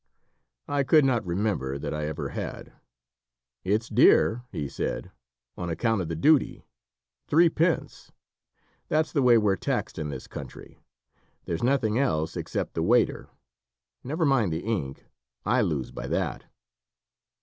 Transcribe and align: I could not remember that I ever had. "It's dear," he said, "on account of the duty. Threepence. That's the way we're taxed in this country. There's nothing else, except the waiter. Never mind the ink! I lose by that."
I 0.67 0.81
could 0.81 1.05
not 1.05 1.23
remember 1.23 1.77
that 1.77 1.93
I 1.93 2.07
ever 2.07 2.29
had. 2.29 2.73
"It's 3.63 3.87
dear," 3.87 4.41
he 4.51 4.67
said, 4.67 5.11
"on 5.55 5.69
account 5.69 6.01
of 6.01 6.07
the 6.07 6.15
duty. 6.15 6.63
Threepence. 7.27 8.11
That's 8.87 9.11
the 9.11 9.21
way 9.21 9.37
we're 9.37 9.57
taxed 9.57 9.99
in 9.99 10.09
this 10.09 10.25
country. 10.25 10.79
There's 11.45 11.61
nothing 11.61 11.99
else, 11.99 12.35
except 12.35 12.73
the 12.73 12.81
waiter. 12.81 13.29
Never 14.03 14.25
mind 14.25 14.51
the 14.51 14.61
ink! 14.65 15.05
I 15.45 15.61
lose 15.61 15.91
by 15.91 16.07
that." 16.07 16.45